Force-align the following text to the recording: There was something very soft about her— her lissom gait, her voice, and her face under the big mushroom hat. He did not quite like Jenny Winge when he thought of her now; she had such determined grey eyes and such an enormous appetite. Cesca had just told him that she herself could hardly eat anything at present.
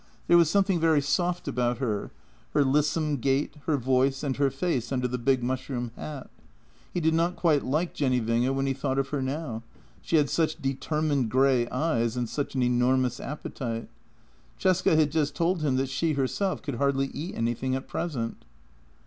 There 0.25 0.35
was 0.37 0.49
something 0.49 0.79
very 0.79 0.99
soft 0.99 1.47
about 1.47 1.77
her— 1.77 2.09
her 2.55 2.63
lissom 2.63 3.17
gait, 3.17 3.53
her 3.67 3.77
voice, 3.77 4.23
and 4.23 4.35
her 4.37 4.49
face 4.49 4.91
under 4.91 5.07
the 5.07 5.19
big 5.19 5.43
mushroom 5.43 5.91
hat. 5.95 6.27
He 6.91 6.99
did 6.99 7.13
not 7.13 7.35
quite 7.35 7.63
like 7.63 7.93
Jenny 7.93 8.19
Winge 8.19 8.51
when 8.55 8.65
he 8.65 8.73
thought 8.73 8.97
of 8.97 9.09
her 9.09 9.21
now; 9.21 9.61
she 10.01 10.15
had 10.15 10.27
such 10.31 10.59
determined 10.59 11.29
grey 11.29 11.69
eyes 11.69 12.17
and 12.17 12.27
such 12.27 12.55
an 12.55 12.63
enormous 12.63 13.19
appetite. 13.19 13.89
Cesca 14.59 14.95
had 14.95 15.11
just 15.11 15.35
told 15.35 15.61
him 15.61 15.75
that 15.75 15.87
she 15.87 16.13
herself 16.13 16.63
could 16.63 16.77
hardly 16.77 17.11
eat 17.13 17.35
anything 17.35 17.75
at 17.75 17.87
present. 17.87 18.43